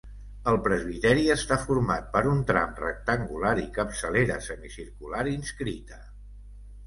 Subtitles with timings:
[0.51, 6.01] El presbiteri està format per un tram rectangular i capçalera semicircular inscrita.